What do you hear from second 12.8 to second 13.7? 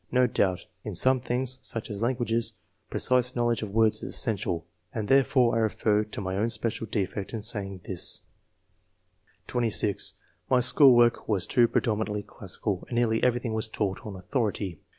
and nearly everjiihing was